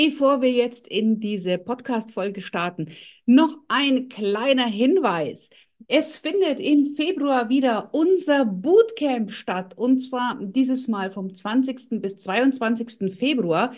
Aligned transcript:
Bevor 0.00 0.42
wir 0.42 0.52
jetzt 0.52 0.86
in 0.86 1.18
diese 1.18 1.58
Podcast-Folge 1.58 2.40
starten, 2.40 2.86
noch 3.26 3.58
ein 3.66 4.08
kleiner 4.08 4.68
Hinweis. 4.68 5.50
Es 5.88 6.18
findet 6.18 6.60
im 6.60 6.94
Februar 6.94 7.48
wieder 7.48 7.92
unser 7.92 8.44
Bootcamp 8.44 9.32
statt 9.32 9.76
und 9.76 9.98
zwar 9.98 10.38
dieses 10.40 10.86
Mal 10.86 11.10
vom 11.10 11.34
20. 11.34 12.00
bis 12.00 12.16
22. 12.18 13.12
Februar. 13.12 13.74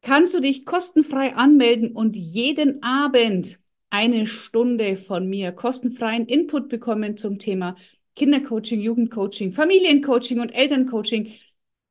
Kannst 0.00 0.32
du 0.32 0.38
dich 0.38 0.64
kostenfrei 0.64 1.34
anmelden 1.34 1.90
und 1.90 2.14
jeden 2.14 2.80
Abend 2.84 3.58
eine 3.90 4.28
Stunde 4.28 4.96
von 4.96 5.28
mir 5.28 5.50
kostenfreien 5.50 6.26
Input 6.26 6.68
bekommen 6.68 7.16
zum 7.16 7.40
Thema 7.40 7.74
Kindercoaching, 8.14 8.80
Jugendcoaching, 8.80 9.50
Familiencoaching 9.50 10.38
und 10.38 10.50
Elterncoaching 10.50 11.32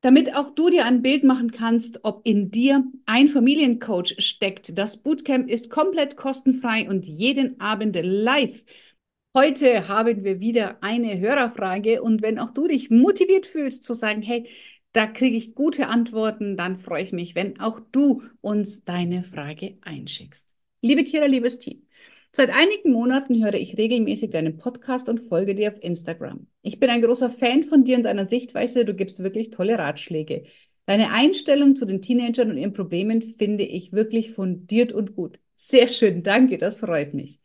damit 0.02 0.36
auch 0.36 0.50
du 0.50 0.68
dir 0.68 0.84
ein 0.84 1.00
Bild 1.00 1.24
machen 1.24 1.52
kannst, 1.52 2.00
ob 2.04 2.26
in 2.26 2.50
dir 2.50 2.84
ein 3.06 3.28
Familiencoach 3.28 4.16
steckt. 4.18 4.76
Das 4.76 4.96
Bootcamp 4.96 5.48
ist 5.48 5.70
komplett 5.70 6.16
kostenfrei 6.16 6.88
und 6.88 7.06
jeden 7.06 7.58
Abend 7.60 7.96
live. 8.02 8.64
Heute 9.34 9.88
haben 9.88 10.24
wir 10.24 10.40
wieder 10.40 10.82
eine 10.82 11.18
Hörerfrage 11.18 12.02
und 12.02 12.20
wenn 12.20 12.38
auch 12.38 12.50
du 12.50 12.66
dich 12.68 12.90
motiviert 12.90 13.46
fühlst 13.46 13.84
zu 13.84 13.94
sagen, 13.94 14.22
hey, 14.22 14.48
da 14.92 15.06
kriege 15.06 15.36
ich 15.36 15.54
gute 15.54 15.88
Antworten, 15.88 16.56
dann 16.56 16.76
freue 16.76 17.02
ich 17.02 17.12
mich, 17.12 17.34
wenn 17.34 17.58
auch 17.60 17.80
du 17.92 18.22
uns 18.40 18.84
deine 18.84 19.22
Frage 19.22 19.78
einschickst. 19.82 20.44
Liebe 20.82 21.04
Kira, 21.04 21.26
liebes 21.26 21.60
Team, 21.60 21.86
Seit 22.34 22.48
einigen 22.48 22.92
Monaten 22.92 23.44
höre 23.44 23.54
ich 23.54 23.76
regelmäßig 23.76 24.30
deinen 24.30 24.56
Podcast 24.56 25.10
und 25.10 25.20
folge 25.20 25.54
dir 25.54 25.70
auf 25.70 25.82
Instagram. 25.82 26.46
Ich 26.62 26.80
bin 26.80 26.88
ein 26.88 27.02
großer 27.02 27.28
Fan 27.28 27.62
von 27.62 27.84
dir 27.84 27.98
und 27.98 28.04
deiner 28.04 28.24
Sichtweise. 28.24 28.86
Du 28.86 28.94
gibst 28.94 29.22
wirklich 29.22 29.50
tolle 29.50 29.78
Ratschläge. 29.78 30.44
Deine 30.86 31.12
Einstellung 31.12 31.76
zu 31.76 31.84
den 31.84 32.00
Teenagern 32.00 32.50
und 32.50 32.56
ihren 32.56 32.72
Problemen 32.72 33.20
finde 33.20 33.64
ich 33.64 33.92
wirklich 33.92 34.30
fundiert 34.30 34.92
und 34.92 35.14
gut. 35.14 35.40
Sehr 35.54 35.88
schön, 35.88 36.22
danke, 36.22 36.56
das 36.56 36.80
freut 36.80 37.12
mich. 37.12 37.38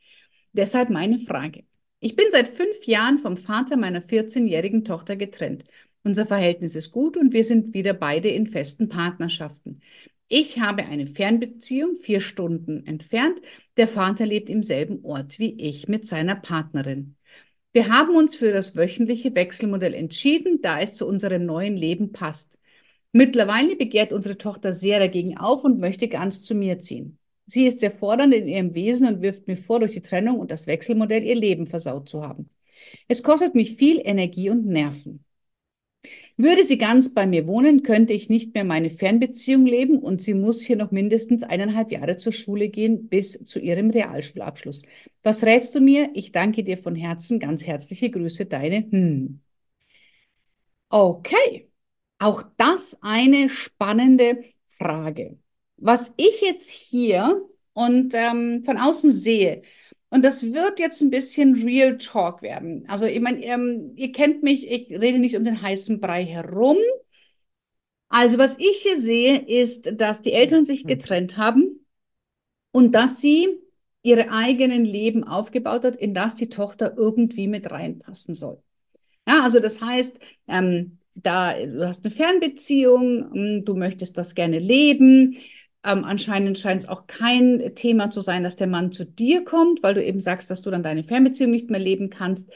Deshalb 0.53 0.89
meine 0.89 1.19
Frage. 1.19 1.65
Ich 1.99 2.15
bin 2.15 2.27
seit 2.29 2.47
fünf 2.47 2.85
Jahren 2.85 3.17
vom 3.17 3.35
Vater 3.35 3.75
meiner 3.75 4.01
14-jährigen 4.01 4.85
Tochter 4.85 5.17
getrennt. 5.17 5.65
Unser 6.03 6.25
Verhältnis 6.25 6.75
ist 6.75 6.93
gut 6.93 7.17
und 7.17 7.33
wir 7.33 7.43
sind 7.43 7.73
wieder 7.73 7.93
beide 7.93 8.29
in 8.29 8.47
festen 8.47 8.87
Partnerschaften. 8.87 9.81
Ich 10.29 10.59
habe 10.59 10.85
eine 10.85 11.07
Fernbeziehung, 11.07 11.95
vier 11.95 12.21
Stunden 12.21 12.85
entfernt. 12.85 13.39
Der 13.77 13.87
Vater 13.87 14.25
lebt 14.25 14.49
im 14.49 14.63
selben 14.63 15.05
Ort 15.05 15.37
wie 15.39 15.53
ich 15.53 15.87
mit 15.87 16.07
seiner 16.07 16.35
Partnerin. 16.35 17.15
Wir 17.73 17.89
haben 17.89 18.15
uns 18.15 18.35
für 18.35 18.51
das 18.51 18.75
wöchentliche 18.75 19.35
Wechselmodell 19.35 19.93
entschieden, 19.93 20.61
da 20.61 20.81
es 20.81 20.95
zu 20.95 21.07
unserem 21.07 21.45
neuen 21.45 21.77
Leben 21.77 22.11
passt. 22.11 22.57
Mittlerweile 23.11 23.75
begehrt 23.75 24.13
unsere 24.13 24.37
Tochter 24.37 24.73
sehr 24.73 24.99
dagegen 24.99 25.37
auf 25.37 25.63
und 25.63 25.79
möchte 25.79 26.07
ganz 26.07 26.41
zu 26.41 26.55
mir 26.55 26.79
ziehen. 26.79 27.19
Sie 27.45 27.67
ist 27.67 27.79
sehr 27.79 27.91
fordernd 27.91 28.33
in 28.33 28.47
ihrem 28.47 28.73
Wesen 28.73 29.07
und 29.07 29.21
wirft 29.21 29.47
mir 29.47 29.55
vor, 29.55 29.79
durch 29.79 29.93
die 29.93 30.01
Trennung 30.01 30.39
und 30.39 30.51
das 30.51 30.67
Wechselmodell 30.67 31.23
ihr 31.23 31.35
Leben 31.35 31.67
versaut 31.67 32.09
zu 32.09 32.23
haben. 32.23 32.49
Es 33.07 33.23
kostet 33.23 33.53
mich 33.55 33.75
viel 33.75 34.01
Energie 34.03 34.49
und 34.49 34.65
Nerven. 34.65 35.23
Würde 36.37 36.63
sie 36.63 36.77
ganz 36.77 37.13
bei 37.13 37.25
mir 37.25 37.47
wohnen, 37.47 37.83
könnte 37.83 38.13
ich 38.13 38.29
nicht 38.29 38.53
mehr 38.53 38.63
meine 38.63 38.89
Fernbeziehung 38.89 39.65
leben 39.65 39.97
und 39.97 40.21
sie 40.21 40.33
muss 40.33 40.61
hier 40.61 40.75
noch 40.75 40.91
mindestens 40.91 41.43
eineinhalb 41.43 41.91
Jahre 41.91 42.17
zur 42.17 42.31
Schule 42.31 42.69
gehen 42.69 43.09
bis 43.09 43.43
zu 43.43 43.59
ihrem 43.59 43.89
Realschulabschluss. 43.89 44.83
Was 45.23 45.43
rätst 45.43 45.73
du 45.75 45.79
mir? 45.79 46.09
Ich 46.13 46.31
danke 46.31 46.63
dir 46.63 46.77
von 46.77 46.95
Herzen. 46.95 47.39
Ganz 47.39 47.65
herzliche 47.65 48.11
Grüße, 48.11 48.45
deine. 48.45 48.87
Hm. 48.91 49.41
Okay, 50.89 51.69
auch 52.19 52.43
das 52.57 52.97
eine 53.01 53.49
spannende 53.49 54.43
Frage. 54.69 55.37
Was 55.77 56.13
ich 56.17 56.41
jetzt 56.41 56.69
hier 56.71 57.41
und 57.73 58.13
ähm, 58.15 58.63
von 58.63 58.77
außen 58.77 59.11
sehe, 59.11 59.63
und 60.09 60.23
das 60.23 60.53
wird 60.53 60.79
jetzt 60.79 61.01
ein 61.01 61.09
bisschen 61.09 61.55
Real 61.55 61.97
Talk 61.97 62.41
werden. 62.41 62.85
Also, 62.87 63.05
ich 63.05 63.19
meine, 63.19 63.43
ähm, 63.43 63.91
ihr 63.95 64.11
kennt 64.11 64.41
mich, 64.41 64.69
ich 64.69 64.89
rede 64.89 65.19
nicht 65.19 65.35
um 65.35 65.43
den 65.43 65.61
heißen 65.61 65.99
Brei 65.99 66.23
herum. 66.25 66.77
Also, 68.09 68.37
was 68.37 68.57
ich 68.57 68.79
hier 68.83 68.97
sehe, 68.97 69.37
ist, 69.39 69.91
dass 69.99 70.21
die 70.21 70.33
Eltern 70.33 70.65
sich 70.65 70.81
hm. 70.81 70.87
getrennt 70.87 71.37
haben 71.37 71.85
und 72.71 72.95
dass 72.95 73.19
sie 73.19 73.47
ihre 74.01 74.31
eigenen 74.31 74.85
Leben 74.85 75.25
aufgebaut 75.25 75.83
hat, 75.83 75.97
in 75.97 76.13
das 76.13 76.35
die 76.35 76.47
Tochter 76.47 76.95
irgendwie 76.97 77.47
mit 77.47 77.69
reinpassen 77.69 78.33
soll. 78.33 78.61
Ja, 79.27 79.43
also 79.43 79.59
das 79.59 79.81
heißt, 79.81 80.19
ähm, 80.47 80.99
da 81.15 81.53
du 81.53 81.85
hast 81.85 82.05
eine 82.05 82.13
Fernbeziehung, 82.13 83.33
hm, 83.33 83.65
du 83.65 83.75
möchtest 83.75 84.17
das 84.17 84.35
gerne 84.35 84.59
leben, 84.59 85.37
ähm, 85.83 86.03
anscheinend 86.03 86.57
scheint 86.59 86.83
es 86.83 86.89
auch 86.89 87.07
kein 87.07 87.73
Thema 87.75 88.09
zu 88.11 88.21
sein, 88.21 88.43
dass 88.43 88.55
der 88.55 88.67
Mann 88.67 88.91
zu 88.91 89.05
dir 89.05 89.43
kommt, 89.43 89.83
weil 89.83 89.93
du 89.93 90.03
eben 90.03 90.19
sagst, 90.19 90.49
dass 90.49 90.61
du 90.61 90.71
dann 90.71 90.83
deine 90.83 91.03
Fernbeziehung 91.03 91.51
nicht 91.51 91.69
mehr 91.69 91.79
leben 91.79 92.09
kannst, 92.09 92.49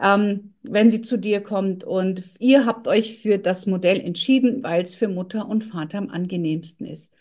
ähm, 0.00 0.54
wenn 0.62 0.90
sie 0.90 1.02
zu 1.02 1.16
dir 1.18 1.40
kommt. 1.42 1.84
Und 1.84 2.22
ihr 2.38 2.66
habt 2.66 2.88
euch 2.88 3.18
für 3.18 3.38
das 3.38 3.66
Modell 3.66 4.00
entschieden, 4.00 4.62
weil 4.62 4.82
es 4.82 4.96
für 4.96 5.08
Mutter 5.08 5.48
und 5.48 5.64
Vater 5.64 5.98
am 5.98 6.10
angenehmsten 6.10 6.86
ist. 6.86 7.12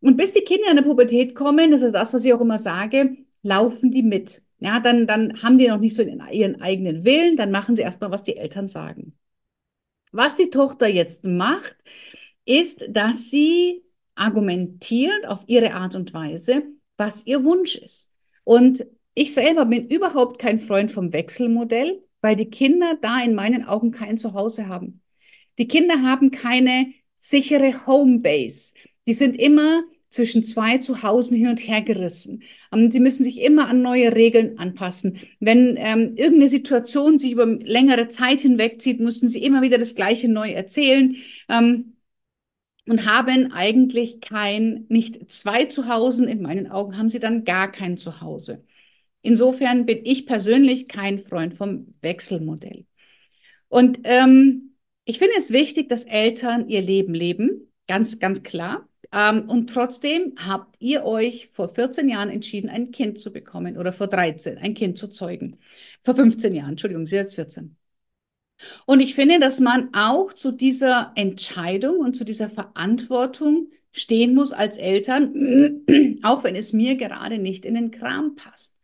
Und 0.00 0.16
bis 0.16 0.32
die 0.32 0.42
Kinder 0.42 0.70
in 0.70 0.76
der 0.76 0.84
Pubertät 0.84 1.34
kommen, 1.34 1.70
das 1.70 1.82
ist 1.82 1.94
das, 1.94 2.14
was 2.14 2.24
ich 2.24 2.32
auch 2.32 2.40
immer 2.40 2.58
sage, 2.58 3.16
laufen 3.42 3.90
die 3.90 4.02
mit. 4.02 4.42
Ja, 4.60 4.80
dann, 4.80 5.06
dann 5.06 5.42
haben 5.42 5.58
die 5.58 5.68
noch 5.68 5.78
nicht 5.78 5.94
so 5.94 6.02
ihren 6.02 6.60
eigenen 6.60 7.04
Willen, 7.04 7.36
dann 7.36 7.50
machen 7.50 7.76
sie 7.76 7.82
erstmal, 7.82 8.10
was 8.10 8.24
die 8.24 8.36
Eltern 8.36 8.68
sagen. 8.68 9.14
Was 10.12 10.36
die 10.36 10.50
Tochter 10.50 10.88
jetzt 10.88 11.24
macht, 11.24 11.76
ist, 12.44 12.84
dass 12.90 13.30
sie 13.30 13.82
argumentiert 14.18 15.26
auf 15.26 15.44
ihre 15.46 15.74
Art 15.74 15.94
und 15.94 16.12
Weise, 16.12 16.64
was 16.96 17.26
ihr 17.26 17.44
Wunsch 17.44 17.76
ist. 17.76 18.10
Und 18.44 18.86
ich 19.14 19.34
selber 19.34 19.66
bin 19.66 19.88
überhaupt 19.88 20.38
kein 20.38 20.58
Freund 20.58 20.90
vom 20.90 21.12
Wechselmodell, 21.12 22.02
weil 22.20 22.36
die 22.36 22.50
Kinder 22.50 22.96
da 23.00 23.20
in 23.20 23.34
meinen 23.34 23.64
Augen 23.64 23.90
kein 23.90 24.18
Zuhause 24.18 24.68
haben. 24.68 25.00
Die 25.58 25.68
Kinder 25.68 26.02
haben 26.02 26.30
keine 26.30 26.92
sichere 27.16 27.86
Homebase. 27.86 28.74
Die 29.06 29.14
sind 29.14 29.36
immer 29.36 29.82
zwischen 30.10 30.42
zwei 30.42 30.78
Zuhausen 30.78 31.36
hin 31.36 31.48
und 31.48 31.58
her 31.58 31.82
gerissen. 31.82 32.42
Ähm, 32.72 32.90
sie 32.90 33.00
müssen 33.00 33.24
sich 33.24 33.40
immer 33.40 33.68
an 33.68 33.82
neue 33.82 34.14
Regeln 34.14 34.58
anpassen. 34.58 35.18
Wenn 35.40 35.76
ähm, 35.76 36.14
irgendeine 36.16 36.48
Situation 36.48 37.18
sich 37.18 37.32
über 37.32 37.46
längere 37.46 38.08
Zeit 38.08 38.40
hinwegzieht, 38.40 39.00
müssen 39.00 39.28
sie 39.28 39.42
immer 39.42 39.62
wieder 39.62 39.78
das 39.78 39.94
Gleiche 39.94 40.28
neu 40.28 40.50
erzählen. 40.50 41.16
Ähm, 41.48 41.97
und 42.88 43.06
haben 43.06 43.52
eigentlich 43.52 44.20
kein, 44.20 44.86
nicht 44.88 45.30
zwei 45.30 45.66
Zuhause. 45.66 46.26
In 46.26 46.42
meinen 46.42 46.70
Augen 46.70 46.96
haben 46.96 47.08
sie 47.08 47.20
dann 47.20 47.44
gar 47.44 47.70
kein 47.70 47.96
Zuhause. 47.96 48.64
Insofern 49.22 49.86
bin 49.86 50.00
ich 50.04 50.26
persönlich 50.26 50.88
kein 50.88 51.18
Freund 51.18 51.54
vom 51.54 51.94
Wechselmodell. 52.00 52.86
Und 53.68 54.00
ähm, 54.04 54.74
ich 55.04 55.18
finde 55.18 55.34
es 55.36 55.52
wichtig, 55.52 55.88
dass 55.88 56.04
Eltern 56.04 56.68
ihr 56.68 56.82
Leben 56.82 57.14
leben, 57.14 57.72
ganz, 57.86 58.18
ganz 58.18 58.42
klar. 58.42 58.88
Ähm, 59.12 59.48
und 59.48 59.70
trotzdem 59.70 60.34
habt 60.38 60.76
ihr 60.80 61.04
euch 61.04 61.48
vor 61.48 61.68
14 61.68 62.08
Jahren 62.08 62.30
entschieden, 62.30 62.68
ein 62.70 62.90
Kind 62.90 63.18
zu 63.18 63.32
bekommen 63.32 63.78
oder 63.78 63.92
vor 63.92 64.06
13 64.06 64.58
ein 64.58 64.74
Kind 64.74 64.98
zu 64.98 65.08
zeugen. 65.08 65.58
Vor 66.04 66.14
15 66.14 66.54
Jahren, 66.54 66.70
Entschuldigung, 66.70 67.06
sie 67.06 67.16
ist 67.16 67.22
jetzt 67.22 67.34
14. 67.36 67.76
Und 68.86 69.00
ich 69.00 69.14
finde, 69.14 69.38
dass 69.38 69.60
man 69.60 69.94
auch 69.94 70.32
zu 70.32 70.52
dieser 70.52 71.12
Entscheidung 71.14 71.98
und 71.98 72.14
zu 72.14 72.24
dieser 72.24 72.48
Verantwortung 72.48 73.70
stehen 73.92 74.34
muss 74.34 74.52
als 74.52 74.76
Eltern, 74.76 75.84
auch 76.22 76.44
wenn 76.44 76.56
es 76.56 76.72
mir 76.72 76.96
gerade 76.96 77.38
nicht 77.38 77.64
in 77.64 77.74
den 77.74 77.90
Kram 77.90 78.36
passt. 78.36 78.76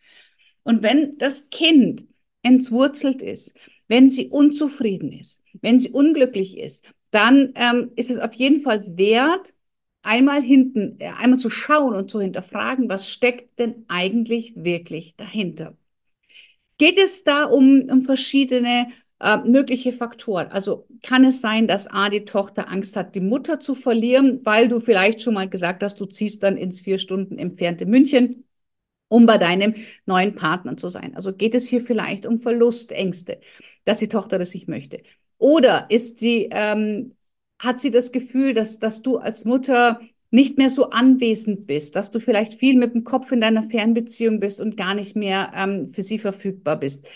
Und 0.62 0.82
wenn 0.82 1.18
das 1.18 1.48
Kind 1.50 2.04
entwurzelt 2.42 3.22
ist, 3.22 3.54
wenn 3.88 4.10
sie 4.10 4.28
unzufrieden 4.28 5.12
ist, 5.12 5.42
wenn 5.60 5.78
sie 5.78 5.90
unglücklich 5.90 6.58
ist, 6.58 6.84
dann 7.10 7.52
ähm, 7.54 7.92
ist 7.96 8.10
es 8.10 8.18
auf 8.18 8.34
jeden 8.34 8.60
Fall 8.60 8.82
wert, 8.96 9.54
einmal 10.02 10.42
hinten, 10.42 10.96
äh, 11.00 11.08
einmal 11.08 11.38
zu 11.38 11.50
schauen 11.50 11.94
und 11.94 12.10
zu 12.10 12.20
hinterfragen, 12.20 12.88
was 12.88 13.10
steckt 13.10 13.58
denn 13.58 13.84
eigentlich 13.88 14.52
wirklich 14.56 15.14
dahinter? 15.16 15.76
Geht 16.78 16.98
es 16.98 17.22
da 17.24 17.44
um, 17.44 17.88
um 17.90 18.02
verschiedene 18.02 18.88
äh, 19.20 19.38
mögliche 19.38 19.93
Faktoren. 19.93 20.49
Also 20.49 20.87
kann 21.02 21.25
es 21.25 21.40
sein, 21.40 21.66
dass 21.66 21.87
A, 21.87 22.08
die 22.08 22.25
Tochter 22.25 22.69
Angst 22.70 22.96
hat, 22.96 23.14
die 23.14 23.20
Mutter 23.20 23.61
zu 23.61 23.75
verlieren, 23.75 24.40
weil 24.44 24.69
du 24.69 24.81
vielleicht 24.81 25.22
schon 25.22 25.34
mal 25.34 25.49
gesagt 25.49 25.82
hast, 25.82 26.00
du 26.00 26.06
ziehst 26.06 26.43
dann 26.43 26.56
ins 26.56 26.81
vier 26.81 26.99
Stunden 26.99 27.38
entfernte 27.38 27.87
München 27.87 28.44
um 29.08 29.26
bei 29.26 29.38
deinem 29.38 29.75
neuen 30.06 30.34
Partner 30.34 30.76
zu 30.76 30.88
sein. 30.88 31.14
Also 31.14 31.32
geht 31.34 31.55
es 31.55 31.69
hier 31.69 31.81
vielleicht 31.81 32.26
um 32.26 32.38
Verlustängste, 32.38 33.40
dass 33.84 34.00
die 34.00 34.08
Tochter 34.08 34.38
das 34.38 34.55
nicht 34.55 34.69
möchte. 34.69 35.02
Oder 35.38 35.87
ist 35.90 36.19
sie, 36.19 36.49
ähm, 36.50 37.14
hat 37.58 37.81
sie 37.81 37.90
das 37.90 38.12
Gefühl, 38.12 38.55
dass, 38.55 38.78
dass 38.81 39.02
du 39.02 39.19
als 39.19 39.44
Mutter 39.44 40.00
nicht 40.31 40.58
mehr 40.58 40.70
so 40.70 40.90
anwesend 40.90 41.67
bist, 41.67 41.94
dass 41.94 42.10
du 42.10 42.19
vielleicht 42.19 42.55
viel 42.55 42.76
mit 42.76 42.94
dem 42.94 43.05
Kopf 43.05 43.31
in 43.31 43.40
deiner 43.40 43.62
Fernbeziehung 43.62 44.40
bist 44.40 44.60
und 44.60 44.76
gar 44.76 44.94
nicht 44.94 45.14
mehr 45.14 45.52
ähm, 45.55 45.87
für 45.87 46.02
sie 46.02 46.19
verfügbar 46.19 46.76
bist. 46.76 47.06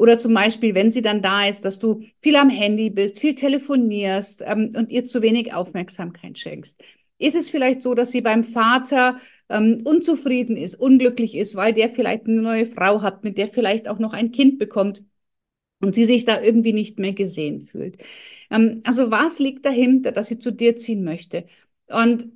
Oder 0.00 0.16
zum 0.16 0.32
Beispiel, 0.32 0.74
wenn 0.74 0.90
sie 0.90 1.02
dann 1.02 1.20
da 1.20 1.46
ist, 1.46 1.66
dass 1.66 1.78
du 1.78 2.02
viel 2.20 2.36
am 2.36 2.48
Handy 2.48 2.88
bist, 2.88 3.20
viel 3.20 3.34
telefonierst 3.34 4.42
ähm, 4.46 4.70
und 4.74 4.90
ihr 4.90 5.04
zu 5.04 5.20
wenig 5.20 5.52
Aufmerksamkeit 5.52 6.38
schenkst. 6.38 6.82
Ist 7.18 7.36
es 7.36 7.50
vielleicht 7.50 7.82
so, 7.82 7.94
dass 7.94 8.10
sie 8.10 8.22
beim 8.22 8.42
Vater 8.42 9.20
ähm, 9.50 9.82
unzufrieden 9.84 10.56
ist, 10.56 10.74
unglücklich 10.74 11.34
ist, 11.34 11.54
weil 11.54 11.74
der 11.74 11.90
vielleicht 11.90 12.24
eine 12.24 12.40
neue 12.40 12.64
Frau 12.64 13.02
hat, 13.02 13.24
mit 13.24 13.36
der 13.36 13.48
vielleicht 13.48 13.88
auch 13.88 13.98
noch 13.98 14.14
ein 14.14 14.32
Kind 14.32 14.58
bekommt 14.58 15.02
und 15.82 15.94
sie 15.94 16.06
sich 16.06 16.24
da 16.24 16.40
irgendwie 16.40 16.72
nicht 16.72 16.98
mehr 16.98 17.12
gesehen 17.12 17.60
fühlt? 17.60 17.98
Ähm, 18.50 18.80
also 18.84 19.10
was 19.10 19.38
liegt 19.38 19.66
dahinter, 19.66 20.12
dass 20.12 20.28
sie 20.28 20.38
zu 20.38 20.50
dir 20.50 20.76
ziehen 20.76 21.04
möchte? 21.04 21.44
Und 21.88 22.26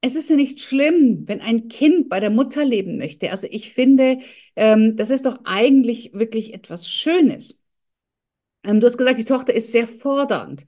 es 0.00 0.14
ist 0.14 0.30
ja 0.30 0.36
nicht 0.36 0.60
schlimm, 0.60 1.24
wenn 1.26 1.40
ein 1.40 1.68
Kind 1.68 2.08
bei 2.08 2.20
der 2.20 2.30
Mutter 2.30 2.64
leben 2.64 2.98
möchte. 2.98 3.32
Also 3.32 3.48
ich 3.50 3.72
finde, 3.72 4.20
ähm, 4.58 4.96
das 4.96 5.10
ist 5.10 5.24
doch 5.24 5.38
eigentlich 5.44 6.10
wirklich 6.14 6.52
etwas 6.52 6.90
Schönes. 6.90 7.60
Ähm, 8.64 8.80
du 8.80 8.88
hast 8.88 8.98
gesagt, 8.98 9.18
die 9.18 9.24
Tochter 9.24 9.54
ist 9.54 9.70
sehr 9.70 9.86
fordernd. 9.86 10.66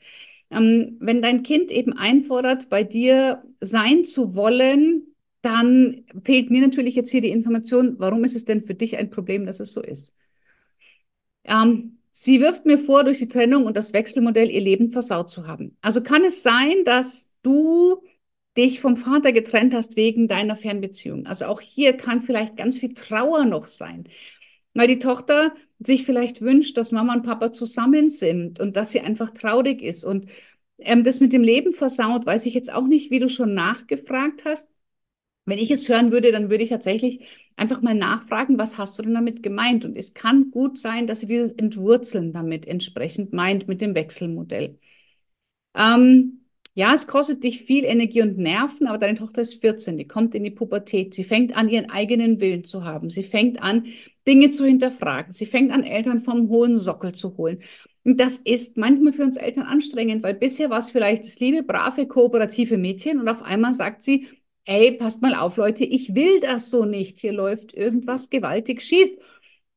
Ähm, 0.51 0.97
wenn 1.01 1.23
dein 1.23 1.43
Kind 1.43 1.73
eben 1.73 1.93
einfordert, 1.93 2.69
bei 2.71 2.85
dir 2.85 3.43
sein 3.61 4.05
zu 4.05 4.35
wollen, 4.37 5.09
dann 5.43 6.05
fehlt 6.25 6.51
mir 6.51 6.61
natürlich 6.61 6.95
jetzt 6.95 7.11
hier 7.11 7.21
die 7.21 7.31
Information, 7.31 7.97
warum 7.99 8.23
ist 8.25 8.37
es 8.37 8.45
denn 8.45 8.61
für 8.61 8.75
dich 8.75 8.97
ein 8.97 9.11
Problem, 9.11 9.45
dass 9.45 9.59
es 9.59 9.73
so 9.73 9.83
ist? 9.83 10.15
Ähm, 11.45 11.99
sie 12.13 12.41
wirft 12.41 12.67
mir 12.67 12.79
vor, 12.79 13.03
durch 13.03 13.19
die 13.19 13.29
Trennung 13.29 13.65
und 13.67 13.77
das 13.77 13.93
Wechselmodell 13.93 14.51
ihr 14.51 14.61
Leben 14.61 14.93
versaut 14.93 15.31
zu 15.31 15.49
haben. 15.49 15.77
Also 15.81 16.01
kann 16.03 16.23
es 16.25 16.43
sein, 16.45 16.85
dass 16.85 17.29
du 17.43 18.03
dich 18.56 18.81
vom 18.81 18.97
Vater 18.97 19.32
getrennt 19.32 19.75
hast 19.75 19.97
wegen 19.97 20.29
deiner 20.29 20.56
Fernbeziehung. 20.56 21.26
Also 21.26 21.47
auch 21.47 21.61
hier 21.61 21.97
kann 21.97 22.23
vielleicht 22.23 22.56
ganz 22.56 22.79
viel 22.79 22.94
Trauer 22.94 23.44
noch 23.44 23.67
sein, 23.67 24.08
weil 24.75 24.88
die 24.88 24.99
Tochter 24.99 25.55
sich 25.79 26.05
vielleicht 26.05 26.41
wünscht, 26.43 26.76
dass 26.76 26.93
Mama 26.93 27.14
und 27.14 27.23
Papa 27.25 27.52
zusammen 27.52 28.11
sind 28.11 28.61
und 28.61 28.76
dass 28.76 28.93
sie 28.93 29.00
einfach 29.00 29.31
traurig 29.31 29.82
ist. 29.82 30.05
Und 30.05 30.31
ähm, 30.79 31.05
das 31.05 31.20
mit 31.20 31.32
dem 31.32 31.43
Leben 31.43 31.73
versaut, 31.73 32.26
weiß 32.26 32.47
ich 32.47 32.55
jetzt 32.55 32.73
auch 32.73 32.87
nicht, 32.87 33.11
wie 33.11 33.20
du 33.20 33.29
schon 33.29 33.55
nachgefragt 33.55 34.44
hast. 34.44 34.69
Wenn 35.47 35.58
ich 35.58 35.70
es 35.70 35.88
hören 35.88 36.12
würde, 36.12 36.32
dann 36.32 36.50
würde 36.50 36.64
ich 36.64 36.70
tatsächlich 36.70 37.26
einfach 37.56 37.82
mal 37.82 37.94
nachfragen, 37.94 38.58
was 38.58 38.79
hast 38.79 38.99
du 38.99 39.02
denn 39.02 39.14
damit 39.14 39.43
gemeint? 39.43 39.85
Und 39.85 39.97
es 39.97 40.14
kann 40.14 40.50
gut 40.50 40.79
sein, 40.79 41.06
dass 41.06 41.20
sie 41.20 41.26
dieses 41.26 41.52
Entwurzeln 41.52 42.32
damit 42.32 42.67
entsprechend 42.67 43.32
meint 43.32 43.69
mit 43.69 43.81
dem 43.81 43.94
Wechselmodell. 43.94 44.79
Ähm, 45.75 46.40
ja, 46.75 46.95
es 46.95 47.07
kostet 47.07 47.43
dich 47.43 47.63
viel 47.63 47.85
Energie 47.85 48.23
und 48.23 48.39
Nerven, 48.39 48.87
aber 48.87 48.99
deine 48.99 49.19
Tochter 49.19 49.43
ist 49.43 49.61
14, 49.61 49.99
die 49.99 50.07
kommt 50.07 50.35
in 50.35 50.45
die 50.45 50.51
Pubertät. 50.51 51.15
Sie 51.15 51.25
fängt 51.25 51.57
an, 51.57 51.69
ihren 51.69 51.91
eigenen 51.91 52.41
Willen 52.41 52.65
zu 52.65 52.85
haben. 52.85 53.11
Sie 53.11 53.25
fängt 53.25 53.61
an, 53.63 53.87
Dinge 54.27 54.51
zu 54.51 54.65
hinterfragen. 54.65 55.33
Sie 55.33 55.47
fängt 55.47 55.73
an, 55.73 55.83
Eltern 55.83 56.21
vom 56.21 56.49
hohen 56.49 56.79
Sockel 56.79 57.13
zu 57.13 57.37
holen. 57.37 57.63
Und 58.05 58.21
das 58.21 58.39
ist 58.39 58.77
manchmal 58.77 59.13
für 59.13 59.25
uns 59.25 59.37
Eltern 59.37 59.65
anstrengend, 59.65 60.23
weil 60.23 60.35
bisher 60.35 60.71
war 60.71 60.79
es 60.79 60.91
vielleicht 60.91 61.25
das 61.25 61.41
liebe, 61.41 61.63
brave, 61.63 62.07
kooperative 62.07 62.79
Mädchen 62.79 63.21
und 63.21 63.29
auf 63.29 63.43
einmal 63.43 63.75
sagt 63.75 64.03
sie, 64.03 64.29
ey, 64.65 64.93
passt 64.93 65.21
mal 65.23 65.35
auf, 65.35 65.57
Leute, 65.57 65.85
ich 65.85 66.15
will 66.15 66.41
das 66.41 66.71
so 66.71 66.85
nicht. 66.85 67.19
Hier 67.19 67.33
läuft 67.33 67.75
irgendwas 67.75 68.31
gewaltig 68.31 68.81
schief. 68.83 69.17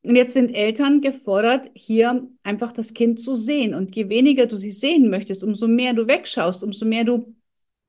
Und 0.04 0.18
jetzt 0.18 0.34
sind 0.34 0.54
Eltern 0.54 1.00
gefordert, 1.02 1.72
hier 1.74 2.28
einfach 2.44 2.74
das 2.74 2.94
Kind 2.94 3.20
zu 3.20 3.36
sehen. 3.36 3.74
Und 3.74 3.96
je 3.96 4.10
weniger 4.10 4.46
du 4.48 4.58
sie 4.58 4.72
sehen 4.72 5.10
möchtest, 5.10 5.44
umso 5.44 5.68
mehr 5.68 5.94
du 5.94 6.08
wegschaust, 6.08 6.64
umso 6.64 6.86
mehr 6.86 7.06
du 7.06 7.34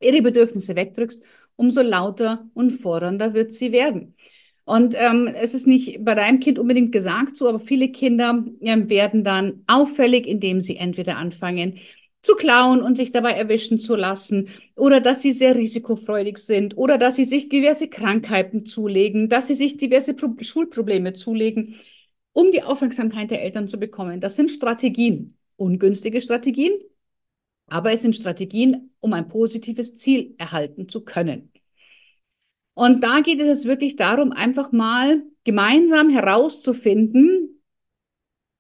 ihre 0.01 0.23
Bedürfnisse 0.23 0.77
wegdrückst, 0.77 1.23
umso 1.57 1.83
lauter 1.83 2.49
und 2.55 2.71
fordernder 2.71 3.35
wird 3.35 3.53
sie 3.53 3.73
werden. 3.73 4.15
Und 4.65 4.95
ähm, 4.99 5.29
es 5.35 5.55
ist 5.55 5.67
nicht 5.67 6.05
bei 6.05 6.15
deinem 6.15 6.41
Kind 6.41 6.59
unbedingt 6.59 6.93
gesagt 6.93 7.37
so, 7.37 7.49
aber 7.49 7.61
viele 7.61 7.89
Kinder 7.89 8.45
äh, 8.61 8.89
werden 8.89 9.25
dann 9.25 9.63
auffällig, 9.67 10.27
indem 10.27 10.61
sie 10.61 10.77
entweder 10.77 11.17
anfangen 11.19 11.79
zu 12.23 12.35
klauen 12.37 12.81
und 12.81 12.97
sich 12.97 13.13
dabei 13.13 13.33
erwischen 13.33 13.79
zu 13.79 13.97
lassen 13.97 14.49
oder 14.77 15.01
dass 15.01 15.21
sie 15.21 15.33
sehr 15.33 15.57
risikofreudig 15.57 16.39
sind 16.39 16.77
oder 16.79 16.97
dass 16.97 17.17
sie 17.17 17.25
sich 17.25 17.51
diverse 17.51 17.89
Krankheiten 17.89 18.65
zulegen, 18.65 19.29
dass 19.29 19.49
sie 19.49 19.55
sich 19.55 19.77
diverse 19.77 20.15
Pro 20.15 20.35
Schulprobleme 20.41 21.13
zulegen 21.13 21.75
um 22.35 22.51
die 22.51 22.63
Aufmerksamkeit 22.63 23.31
der 23.31 23.43
Eltern 23.43 23.69
zu 23.69 23.81
bekommen. 23.81 24.21
Das 24.21 24.37
sind 24.37 24.51
Strategien, 24.51 25.39
ungünstige 25.57 26.21
Strategien, 26.21 26.73
aber 27.67 27.93
es 27.93 28.03
sind 28.03 28.15
Strategien, 28.15 28.91
um 29.01 29.15
ein 29.15 29.29
positives 29.29 29.97
Ziel 29.97 30.35
erhalten 30.37 30.89
zu 30.89 31.05
können. 31.05 31.51
Und 32.75 33.05
da 33.05 33.21
geht 33.21 33.41
es 33.41 33.65
wirklich 33.65 33.97
darum, 33.97 34.33
einfach 34.33 34.73
mal 34.73 35.23
gemeinsam 35.45 36.11
herauszufinden, 36.11 37.63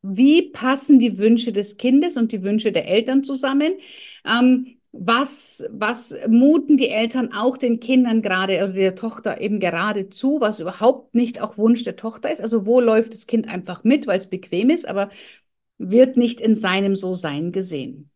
wie 0.02 0.50
passen 0.50 0.98
die 0.98 1.18
Wünsche 1.18 1.50
des 1.50 1.76
Kindes 1.76 2.16
und 2.16 2.30
die 2.30 2.42
Wünsche 2.42 2.70
der 2.70 2.86
Eltern 2.86 3.24
zusammen. 3.24 3.72
Ähm, 4.24 4.78
was, 4.96 5.64
was 5.70 6.14
muten 6.29 6.76
die 6.76 6.88
Eltern 6.88 7.32
auch 7.32 7.56
den 7.56 7.81
Kindern 7.81 8.23
gerade 8.23 8.62
oder 8.62 8.73
der 8.73 8.94
Tochter 8.94 9.41
eben 9.41 9.58
gerade 9.58 10.08
zu, 10.08 10.41
was 10.41 10.61
überhaupt 10.61 11.14
nicht 11.14 11.41
auch 11.41 11.58
Wunsch 11.58 11.82
der 11.82 11.96
Tochter 11.96 12.31
ist? 12.31 12.41
Also 12.41 12.64
wo 12.64 12.81
läuft 12.81 13.12
das 13.12 13.26
Kind 13.26 13.49
einfach 13.49 13.82
mit, 13.82 14.06
weil 14.06 14.19
es 14.19 14.29
bequem 14.31 14.70
ist, 14.70 14.87
aber 14.87 15.11
wird 15.79 16.17
nicht 16.17 16.41
in 16.41 16.55
seinem 16.55 16.94
So-Sein 16.94 17.50
gesehen. 17.50 18.11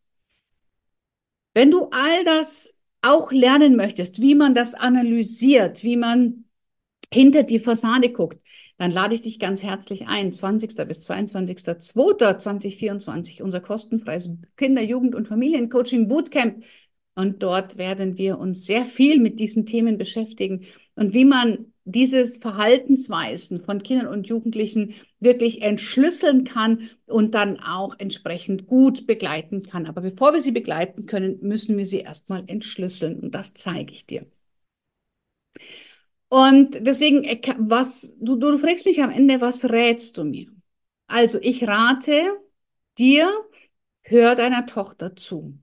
Wenn 1.53 1.73
du 1.73 1.89
all 1.91 2.25
das 2.25 2.75
auch 3.03 3.33
lernen 3.33 3.75
möchtest, 3.75 4.21
wie 4.21 4.37
man 4.37 4.55
das 4.55 4.75
analysiert, 4.75 5.83
wie 5.83 5.97
man 5.97 6.45
hinter 7.13 7.43
die 7.43 7.59
Fassade 7.59 8.11
guckt, 8.11 8.41
dann 8.79 8.91
lade 8.93 9.15
ich 9.15 9.21
dich 9.23 9.39
ganz 9.39 9.63
herzlich 9.63 10.09
ein. 10.09 10.33
20. 10.33 10.75
bis 10.87 11.09
22.02.2024, 11.11 13.43
unser 13.43 13.61
kostenfreies 13.61 14.31
Kinder-, 14.57 14.83
Jugend- 14.83 15.15
und 15.15 15.29
Familiencoaching 15.29 16.09
Bootcamp. 16.09 16.65
Und 17.15 17.43
dort 17.43 17.77
werden 17.77 18.17
wir 18.17 18.39
uns 18.39 18.65
sehr 18.65 18.85
viel 18.85 19.21
mit 19.21 19.41
diesen 19.41 19.67
Themen 19.67 19.99
beschäftigen 19.99 20.67
und 20.95 21.13
wie 21.15 21.25
man 21.25 21.73
dieses 21.85 22.39
Verhaltensweisen 22.39 23.61
von 23.61 23.83
Kindern 23.83 24.09
und 24.09 24.29
Jugendlichen 24.29 24.95
wirklich 25.19 25.63
entschlüsseln 25.63 26.44
kann 26.44 26.91
und 27.06 27.35
dann 27.35 27.58
auch 27.61 27.94
entsprechend 27.99 28.67
gut 28.67 29.06
begleiten 29.06 29.63
kann. 29.65 29.87
Aber 29.87 30.03
bevor 30.03 30.35
wir 30.35 30.41
sie 30.41 30.53
begleiten 30.53 31.06
können, 31.06 31.39
müssen 31.41 31.77
wir 31.79 31.87
sie 31.87 32.01
erstmal 32.01 32.44
entschlüsseln. 32.47 33.20
Und 33.20 33.35
das 33.35 33.55
zeige 33.55 33.93
ich 33.93 34.06
dir. 34.06 34.27
Und 36.29 36.87
deswegen, 36.87 37.25
äh, 37.25 37.41
was, 37.58 38.17
du, 38.20 38.37
du 38.37 38.58
fragst 38.58 38.85
mich 38.87 39.03
am 39.03 39.11
Ende, 39.11 39.41
was 39.41 39.65
rätst 39.70 40.19
du 40.19 40.25
mir? 40.25 40.47
Also, 41.06 41.39
ich 41.41 41.67
rate 41.67 42.20
dir, 42.99 43.31
hör 44.03 44.37
deiner 44.37 44.67
Tochter 44.67 45.17
zu. 45.17 45.58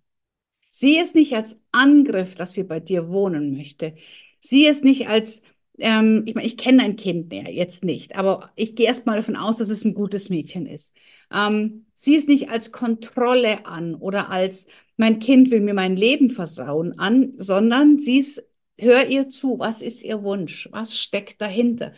Sieh 0.69 1.00
es 1.00 1.13
nicht 1.15 1.34
als 1.36 1.60
Angriff, 1.72 2.36
dass 2.36 2.53
sie 2.53 2.63
bei 2.63 2.79
dir 2.79 3.10
wohnen 3.10 3.55
möchte. 3.57 3.95
Sieh 4.41 4.67
es 4.67 4.84
nicht 4.84 5.07
als, 5.07 5.41
ähm, 5.79 6.24
ich 6.25 6.36
meine, 6.36 6.48
ich 6.48 6.57
kenne 6.57 6.84
ein 6.84 6.95
Kind 6.98 7.29
mehr, 7.29 7.51
jetzt 7.51 7.84
nicht, 7.86 8.15
aber 8.15 8.51
ich 8.55 8.75
gehe 8.75 8.88
erst 8.88 9.05
mal 9.05 9.17
davon 9.17 9.36
aus, 9.38 9.57
dass 9.57 9.69
es 9.69 9.86
ein 9.86 9.93
gutes 9.93 10.29
Mädchen 10.29 10.65
ist. 10.67 10.93
Ähm, 11.31 11.86
sieh 11.93 12.15
es 12.15 12.27
nicht 12.27 12.50
als 12.50 12.72
Kontrolle 12.72 13.65
an 13.65 13.95
oder 13.95 14.29
als, 14.29 14.67
mein 14.98 15.19
Kind 15.19 15.51
will 15.51 15.62
mir 15.62 15.74
mein 15.74 15.95
Leben 15.95 16.29
versauen 16.29 17.00
an, 17.00 17.34
sondern 17.38 18.00
sieh 18.00 18.19
es 18.19 18.43
Hör 18.77 19.08
ihr 19.08 19.29
zu, 19.29 19.60
was 19.60 19.82
ist 19.82 20.03
ihr 20.03 20.24
Wunsch? 20.24 20.67
Was 20.72 20.98
steckt 20.98 21.41
dahinter? 21.41 21.94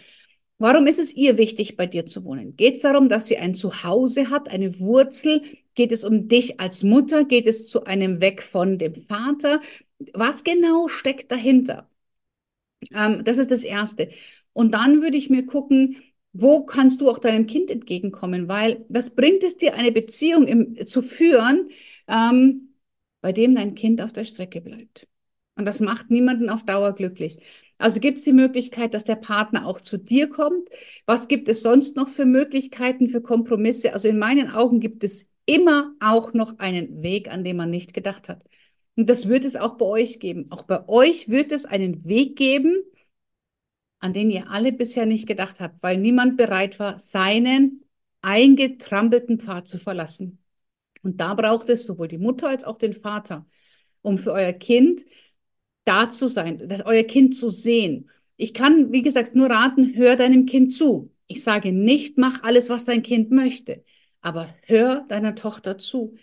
Warum 0.59 0.87
ist 0.87 0.99
es 0.99 1.13
ihr 1.15 1.37
wichtig, 1.37 1.75
bei 1.77 1.87
dir 1.87 2.05
zu 2.05 2.23
wohnen? 2.25 2.55
Geht 2.55 2.75
es 2.75 2.81
darum, 2.81 3.09
dass 3.09 3.27
sie 3.27 3.37
ein 3.37 3.55
Zuhause 3.55 4.29
hat, 4.29 4.49
eine 4.49 4.79
Wurzel? 4.79 5.43
Geht 5.75 5.91
es 5.91 6.03
um 6.03 6.27
dich 6.27 6.59
als 6.59 6.83
Mutter? 6.83 7.25
Geht 7.25 7.47
es 7.47 7.67
zu 7.67 7.85
einem 7.85 8.21
Weg 8.21 8.43
von 8.43 8.77
dem 8.79 8.95
Vater? 8.95 9.61
Was 10.13 10.43
genau 10.43 10.87
steckt 10.87 11.31
dahinter? 11.31 11.89
Ähm, 12.93 13.23
das 13.23 13.37
ist 13.37 13.51
das 13.51 13.63
Erste. 13.63 14.09
Und 14.53 14.73
dann 14.73 15.01
würde 15.01 15.17
ich 15.17 15.29
mir 15.29 15.45
gucken, 15.45 15.97
wo 16.33 16.65
kannst 16.65 17.01
du 17.01 17.09
auch 17.09 17.19
deinem 17.19 17.47
Kind 17.47 17.71
entgegenkommen? 17.71 18.47
Weil 18.47 18.85
was 18.89 19.11
bringt 19.15 19.43
es 19.43 19.57
dir, 19.57 19.75
eine 19.75 19.91
Beziehung 19.91 20.47
im, 20.47 20.85
zu 20.85 21.01
führen, 21.01 21.69
ähm, 22.07 22.75
bei 23.21 23.31
dem 23.33 23.55
dein 23.55 23.75
Kind 23.75 24.01
auf 24.01 24.13
der 24.13 24.23
Strecke 24.23 24.61
bleibt? 24.61 25.07
Und 25.57 25.65
das 25.65 25.79
macht 25.79 26.11
niemanden 26.11 26.49
auf 26.49 26.65
Dauer 26.65 26.93
glücklich. 26.93 27.39
Also 27.79 27.99
gibt 27.99 28.17
es 28.17 28.23
die 28.23 28.33
Möglichkeit, 28.33 28.93
dass 28.93 29.03
der 29.03 29.15
Partner 29.15 29.65
auch 29.65 29.81
zu 29.81 29.97
dir 29.97 30.29
kommt? 30.29 30.69
Was 31.05 31.27
gibt 31.27 31.49
es 31.49 31.61
sonst 31.61 31.95
noch 31.95 32.09
für 32.09 32.25
Möglichkeiten 32.25 33.07
für 33.07 33.21
Kompromisse? 33.21 33.93
Also 33.93 34.07
in 34.07 34.17
meinen 34.19 34.51
Augen 34.51 34.79
gibt 34.79 35.03
es 35.03 35.27
immer 35.45 35.93
auch 35.99 36.33
noch 36.33 36.59
einen 36.59 37.01
Weg, 37.03 37.29
an 37.31 37.43
dem 37.43 37.57
man 37.57 37.69
nicht 37.69 37.93
gedacht 37.93 38.29
hat. 38.29 38.43
Und 38.95 39.09
das 39.09 39.27
wird 39.27 39.45
es 39.45 39.55
auch 39.55 39.77
bei 39.77 39.85
euch 39.85 40.19
geben. 40.19 40.47
Auch 40.51 40.63
bei 40.63 40.87
euch 40.87 41.29
wird 41.29 41.51
es 41.51 41.65
einen 41.65 42.05
Weg 42.05 42.35
geben, 42.35 42.83
an 43.99 44.13
den 44.13 44.31
ihr 44.31 44.49
alle 44.49 44.71
bisher 44.71 45.05
nicht 45.05 45.27
gedacht 45.27 45.59
habt, 45.59 45.81
weil 45.81 45.97
niemand 45.97 46.37
bereit 46.37 46.79
war, 46.79 46.99
seinen 46.99 47.83
eingetrampelten 48.21 49.39
Pfad 49.39 49.67
zu 49.67 49.77
verlassen. 49.77 50.43
Und 51.03 51.21
da 51.21 51.33
braucht 51.35 51.69
es 51.69 51.85
sowohl 51.85 52.07
die 52.07 52.17
Mutter 52.17 52.49
als 52.49 52.63
auch 52.63 52.77
den 52.77 52.93
Vater, 52.93 53.45
um 54.01 54.17
für 54.17 54.33
euer 54.33 54.53
Kind 54.53 55.05
da 55.87 56.09
zu 56.09 56.27
sein, 56.27 56.67
das 56.67 56.85
euer 56.85 57.03
Kind 57.03 57.35
zu 57.35 57.49
sehen. 57.49 58.09
Ich 58.35 58.53
kann, 58.53 58.91
wie 58.91 59.01
gesagt, 59.01 59.35
nur 59.35 59.49
raten, 59.49 59.95
hör 59.95 60.15
deinem 60.15 60.45
Kind 60.45 60.73
zu. 60.73 61.11
Ich 61.27 61.43
sage 61.43 61.71
nicht, 61.71 62.17
mach 62.17 62.43
alles, 62.43 62.69
was 62.69 62.85
dein 62.85 63.03
Kind 63.03 63.31
möchte, 63.31 63.83
aber 64.21 64.53
hör 64.65 65.05
deiner 65.09 65.35
Tochter 65.35 65.77
zu. 65.77 66.15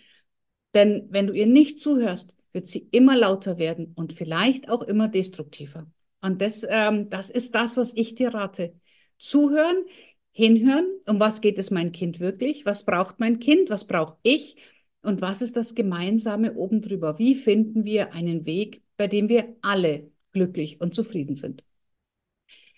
Denn 0.73 1.07
wenn 1.09 1.27
du 1.27 1.33
ihr 1.33 1.47
nicht 1.47 1.79
zuhörst, 1.79 2.33
wird 2.53 2.67
sie 2.67 2.87
immer 2.91 3.15
lauter 3.15 3.57
werden 3.57 3.91
und 3.95 4.13
vielleicht 4.13 4.69
auch 4.69 4.81
immer 4.81 5.07
destruktiver. 5.07 5.87
Und 6.21 6.41
das, 6.41 6.65
ähm, 6.67 7.09
das 7.09 7.29
ist 7.29 7.53
das, 7.53 7.77
was 7.77 7.93
ich 7.95 8.15
dir 8.15 8.33
rate. 8.33 8.73
Zuhören, 9.17 9.85
hinhören, 10.31 10.87
um 11.05 11.19
was 11.19 11.41
geht 11.41 11.57
es 11.59 11.71
mein 11.71 11.91
Kind 11.91 12.19
wirklich? 12.19 12.65
Was 12.65 12.83
braucht 12.83 13.19
mein 13.19 13.39
Kind? 13.39 13.69
Was 13.69 13.85
brauche 13.85 14.17
ich? 14.23 14.57
Und 15.01 15.21
was 15.21 15.41
ist 15.41 15.55
das 15.55 15.75
Gemeinsame 15.75 16.55
oben 16.55 16.81
drüber? 16.81 17.19
Wie 17.19 17.35
finden 17.35 17.85
wir 17.85 18.13
einen 18.13 18.45
Weg, 18.45 18.81
bei 18.97 19.07
dem 19.07 19.29
wir 19.29 19.55
alle 19.61 20.11
glücklich 20.31 20.81
und 20.81 20.95
zufrieden 20.95 21.35
sind? 21.35 21.63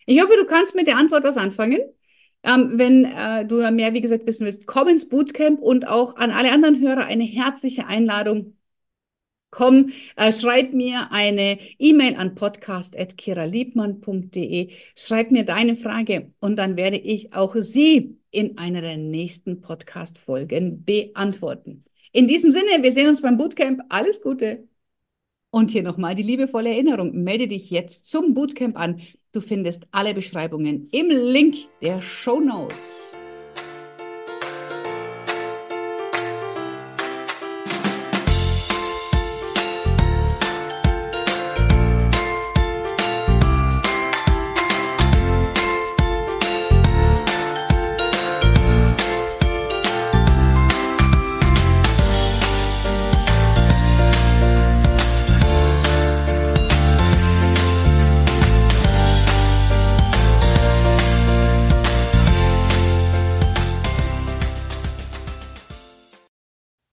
Ich 0.05 0.21
hoffe, 0.21 0.33
du 0.39 0.45
kannst 0.45 0.75
mit 0.75 0.87
der 0.87 0.97
Antwort 0.97 1.23
was 1.23 1.37
anfangen. 1.37 1.79
Ähm, 2.43 2.73
wenn 2.75 3.05
äh, 3.05 3.45
du 3.45 3.69
mehr, 3.71 3.93
wie 3.93 4.01
gesagt, 4.01 4.25
wissen 4.25 4.45
willst, 4.45 4.65
komm 4.67 4.87
ins 4.87 5.09
Bootcamp 5.09 5.59
und 5.59 5.87
auch 5.87 6.15
an 6.15 6.31
alle 6.31 6.51
anderen 6.51 6.79
Hörer 6.79 7.05
eine 7.05 7.25
herzliche 7.25 7.87
Einladung. 7.87 8.57
Komm, 9.49 9.91
äh, 10.15 10.31
schreib 10.31 10.73
mir 10.73 11.11
eine 11.11 11.57
E-Mail 11.79 12.15
an 12.15 12.35
podcast.kiraliebmann.de. 12.35 14.71
Schreib 14.95 15.31
mir 15.31 15.45
deine 15.45 15.75
Frage 15.75 16.31
und 16.39 16.57
dann 16.57 16.77
werde 16.77 16.97
ich 16.97 17.33
auch 17.33 17.55
sie 17.55 18.19
in 18.29 18.57
einer 18.57 18.81
der 18.81 18.97
nächsten 18.97 19.61
Podcast-Folgen 19.61 20.83
beantworten. 20.85 21.85
In 22.11 22.27
diesem 22.27 22.51
Sinne, 22.51 22.81
wir 22.81 22.91
sehen 22.91 23.07
uns 23.07 23.21
beim 23.21 23.37
Bootcamp. 23.37 23.81
Alles 23.89 24.21
Gute! 24.21 24.67
Und 25.57 25.71
hier 25.71 25.81
nochmal 25.81 26.13
die 26.13 26.21
liebevolle 26.21 26.69
Erinnerung. 26.69 27.23
Melde 27.23 27.47
dich 27.47 27.71
jetzt 27.71 28.05
zum 28.05 28.35
Bootcamp 28.35 28.77
an. 28.77 29.01
Du 29.31 29.41
findest 29.41 29.87
alle 29.89 30.13
Beschreibungen 30.13 30.87
im 30.91 31.09
Link 31.09 31.55
der 31.81 31.99
Show 31.99 32.39
Notes. 32.39 33.17